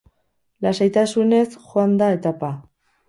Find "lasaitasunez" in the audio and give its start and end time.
0.65-1.45